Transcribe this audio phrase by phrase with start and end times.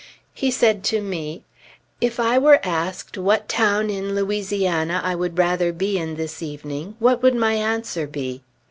[0.33, 1.43] He said to me,
[2.01, 6.95] "If I were asked what town in Louisiana I would rather be in this evening,
[6.97, 8.41] what would my answer be?"